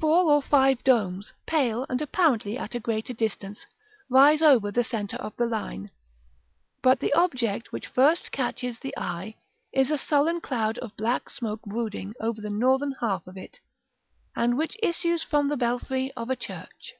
Four 0.00 0.32
or 0.32 0.42
five 0.42 0.82
domes, 0.82 1.32
pale, 1.46 1.86
and 1.88 2.02
apparently 2.02 2.58
at 2.58 2.74
a 2.74 2.80
greater 2.80 3.12
distance, 3.12 3.64
rise 4.10 4.42
over 4.42 4.72
the 4.72 4.82
centre 4.82 5.16
of 5.18 5.36
the 5.36 5.46
line; 5.46 5.92
but 6.82 6.98
the 6.98 7.12
object 7.12 7.70
which 7.70 7.86
first 7.86 8.32
catches 8.32 8.80
the 8.80 8.92
eye 8.98 9.36
is 9.72 9.92
a 9.92 9.96
sullen 9.96 10.40
cloud 10.40 10.78
of 10.78 10.96
black 10.96 11.30
smoke 11.30 11.62
brooding 11.62 12.14
over 12.20 12.40
the 12.40 12.50
northern 12.50 12.96
half 13.00 13.24
of 13.28 13.36
it, 13.36 13.60
and 14.34 14.58
which 14.58 14.76
issues 14.82 15.22
from 15.22 15.46
the 15.48 15.56
belfry 15.56 16.10
of 16.16 16.30
a 16.30 16.34
church. 16.34 16.94